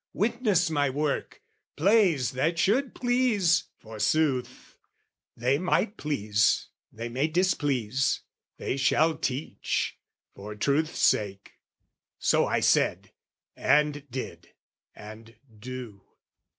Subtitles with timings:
[0.13, 1.43] "Witness my work,
[1.75, 4.75] plays that should please, forsooth!
[5.37, 8.21] "'They might please, they may displease,
[8.57, 9.99] they shall teach,
[10.33, 11.53] "'For truth's sake,'
[12.17, 13.11] so I said,
[13.55, 14.49] and did,
[14.95, 16.01] and do.